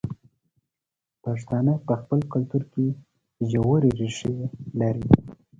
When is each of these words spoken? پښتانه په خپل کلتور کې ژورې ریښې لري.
پښتانه 1.23 1.73
په 1.87 1.93
خپل 2.01 2.19
کلتور 2.33 2.63
کې 2.73 2.85
ژورې 3.51 3.89
ریښې 3.99 4.35
لري. 4.79 5.07